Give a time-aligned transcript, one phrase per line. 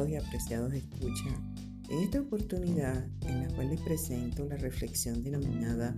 [0.00, 1.28] y apreciados escucha,
[1.90, 5.94] en esta oportunidad en la cual les presento la reflexión denominada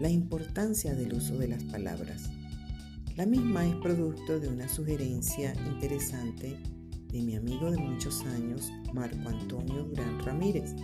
[0.00, 2.30] La importancia del uso de las palabras.
[3.16, 6.58] La misma es producto de una sugerencia interesante
[7.12, 10.74] de mi amigo de muchos años, Marco Antonio Durán Ramírez,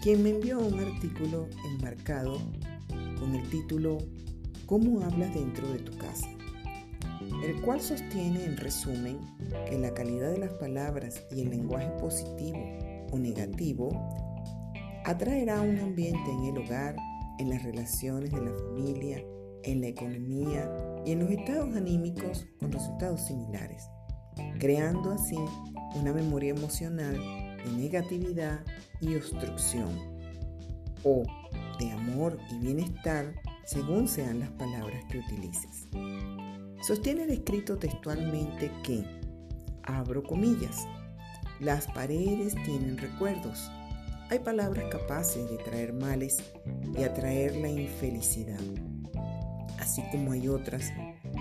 [0.00, 2.38] quien me envió un artículo enmarcado
[3.18, 3.98] con el título
[4.66, 6.28] ¿Cómo hablas dentro de tu casa?
[7.44, 9.20] El cual sostiene en resumen
[9.68, 12.58] que la calidad de las palabras y el lenguaje positivo
[13.12, 13.90] o negativo
[15.04, 16.96] atraerá un ambiente en el hogar,
[17.38, 19.24] en las relaciones de la familia,
[19.62, 20.70] en la economía
[21.04, 23.88] y en los estados anímicos con resultados similares,
[24.58, 25.36] creando así
[25.94, 27.14] una memoria emocional
[27.64, 28.60] de negatividad
[29.00, 29.88] y obstrucción,
[31.04, 31.22] o
[31.78, 35.88] de amor y bienestar según sean las palabras que utilices.
[36.80, 39.04] Sostiene el escrito textualmente que,
[39.82, 40.86] abro comillas,
[41.60, 43.70] las paredes tienen recuerdos.
[44.30, 46.36] Hay palabras capaces de traer males
[46.96, 48.60] y atraer la infelicidad,
[49.78, 50.92] así como hay otras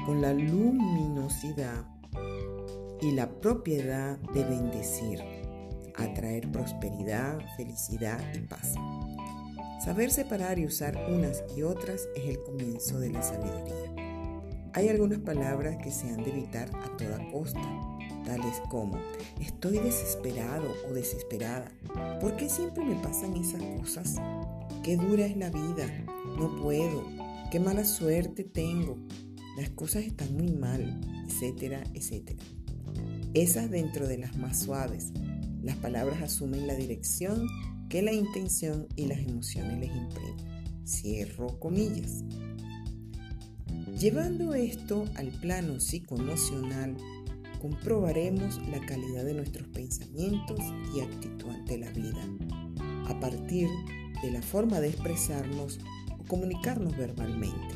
[0.06, 1.86] con la luminosidad
[3.02, 5.22] y la propiedad de bendecir,
[5.96, 8.74] atraer prosperidad, felicidad y paz.
[9.84, 14.07] Saber separar y usar unas y otras es el comienzo de la sabiduría.
[14.78, 17.60] Hay algunas palabras que se han de evitar a toda costa,
[18.24, 19.00] tales como
[19.42, 21.72] estoy desesperado o desesperada.
[22.22, 24.18] ¿Por qué siempre me pasan esas cosas?
[24.84, 25.88] Qué dura es la vida.
[26.38, 27.04] No puedo.
[27.52, 29.00] Qué mala suerte tengo.
[29.58, 32.44] Las cosas están muy mal, etcétera, etcétera.
[33.34, 35.12] Esas dentro de las más suaves.
[35.64, 37.48] Las palabras asumen la dirección
[37.90, 40.86] que la intención y las emociones les imprimen.
[40.86, 42.24] Cierro comillas.
[44.00, 46.96] Llevando esto al plano psicoemocional,
[47.60, 50.60] comprobaremos la calidad de nuestros pensamientos
[50.96, 52.22] y actitud ante la vida,
[53.08, 53.68] a partir
[54.22, 55.80] de la forma de expresarnos
[56.20, 57.74] o comunicarnos verbalmente.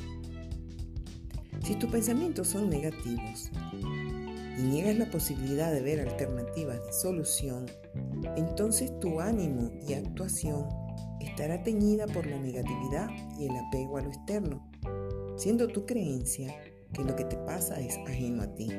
[1.65, 3.49] Si tus pensamientos son negativos
[4.59, 7.65] y niegas la posibilidad de ver alternativas de solución,
[8.37, 10.67] entonces tu ánimo y actuación
[11.19, 14.69] estará teñida por la negatividad y el apego a lo externo
[15.41, 16.55] siendo tu creencia
[16.93, 18.69] que lo que te pasa es ajeno a ti,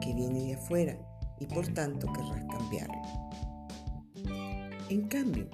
[0.00, 0.98] que viene de afuera
[1.38, 3.02] y por tanto querrás cambiarlo.
[4.88, 5.48] En cambio,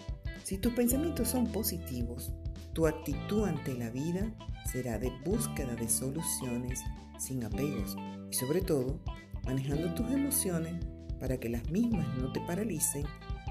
[0.45, 2.33] si tus pensamientos son positivos,
[2.73, 4.35] tu actitud ante la vida
[4.73, 6.81] será de búsqueda de soluciones
[7.19, 7.95] sin apegos
[8.31, 9.01] y sobre todo
[9.45, 10.83] manejando tus emociones
[11.21, 13.05] para que las mismas no te paralicen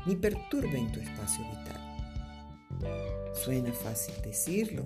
[0.08, 3.34] ni perturben tu espacio vital.
[3.36, 4.84] Suena fácil decirlo,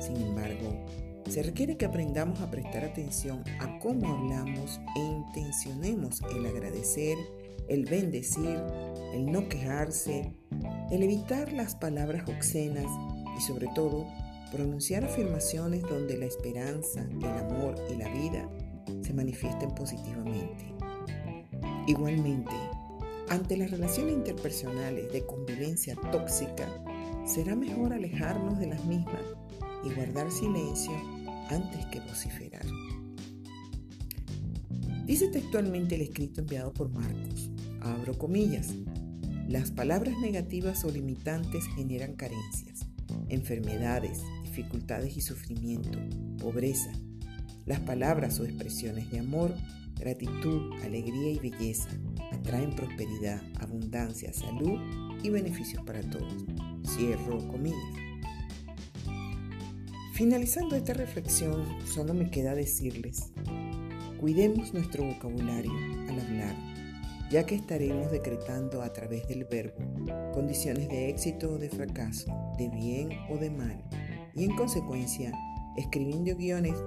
[0.00, 0.84] sin embargo,
[1.28, 7.18] se requiere que aprendamos a prestar atención a cómo hablamos e intencionemos el agradecer,
[7.68, 8.60] el bendecir,
[9.12, 10.32] el no quejarse,
[10.90, 12.86] el evitar las palabras obscenas
[13.36, 14.06] y sobre todo
[14.52, 18.48] pronunciar afirmaciones donde la esperanza, el amor y la vida
[19.02, 20.72] se manifiesten positivamente.
[21.88, 22.54] Igualmente,
[23.28, 26.68] ante las relaciones interpersonales de convivencia tóxica,
[27.24, 29.22] será mejor alejarnos de las mismas
[29.84, 31.15] y guardar silencio
[31.50, 32.66] antes que vociferar.
[35.06, 38.74] Dice textualmente el escrito enviado por Marcos, abro comillas,
[39.48, 42.86] las palabras negativas o limitantes generan carencias,
[43.28, 46.00] enfermedades, dificultades y sufrimiento,
[46.38, 46.90] pobreza.
[47.64, 49.54] Las palabras o expresiones de amor,
[49.98, 51.88] gratitud, alegría y belleza
[52.32, 54.80] atraen prosperidad, abundancia, salud
[55.22, 56.44] y beneficios para todos.
[56.84, 58.05] Cierro comillas.
[60.16, 63.34] Finalizando esta reflexión, solo me queda decirles,
[64.18, 65.70] cuidemos nuestro vocabulario
[66.08, 66.56] al hablar,
[67.30, 69.76] ya que estaremos decretando a través del verbo
[70.32, 73.84] condiciones de éxito o de fracaso, de bien o de mal,
[74.34, 75.34] y en consecuencia
[75.76, 76.78] escribiendo guiones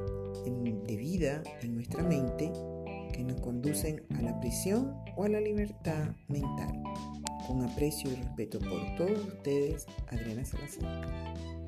[0.87, 2.51] de vida en nuestra mente
[3.13, 6.81] que nos conducen a la prisión o a la libertad mental.
[7.45, 11.58] Con aprecio y respeto por todos ustedes, Adriana Salazar.